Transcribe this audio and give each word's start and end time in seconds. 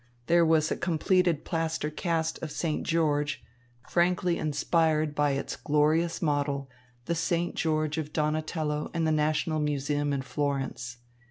There 0.25 0.43
was 0.43 0.71
a 0.71 0.75
completed 0.77 1.45
plaster 1.45 1.91
cast 1.91 2.41
of 2.41 2.49
St. 2.49 2.81
George, 2.81 3.43
frankly 3.87 4.39
inspired 4.39 5.13
by 5.13 5.33
its 5.33 5.55
glorious 5.55 6.23
model, 6.23 6.71
the 7.05 7.13
St. 7.13 7.53
George 7.53 7.99
of 7.99 8.11
Donatello 8.11 8.89
in 8.95 9.03
the 9.03 9.11
National 9.11 9.59
Museum 9.59 10.11
in 10.11 10.23
Florence. 10.23 10.97